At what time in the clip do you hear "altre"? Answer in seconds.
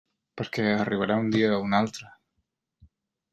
1.81-2.11